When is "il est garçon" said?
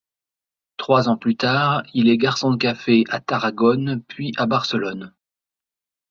1.93-2.49